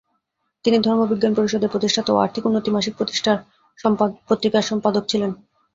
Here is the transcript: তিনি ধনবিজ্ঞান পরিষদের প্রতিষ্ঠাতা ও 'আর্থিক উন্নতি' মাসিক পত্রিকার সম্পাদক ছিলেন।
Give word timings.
তিনি 0.65 0.77
ধনবিজ্ঞান 0.79 1.33
পরিষদের 1.35 1.71
প্রতিষ্ঠাতা 1.71 2.09
ও 2.11 2.17
'আর্থিক 2.17 2.43
উন্নতি' 2.45 2.75
মাসিক 2.75 2.93
পত্রিকার 4.29 4.63
সম্পাদক 4.67 5.03
ছিলেন। 5.07 5.31